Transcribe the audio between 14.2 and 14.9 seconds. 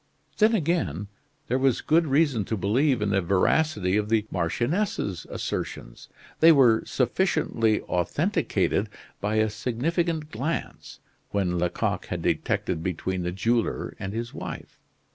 wife.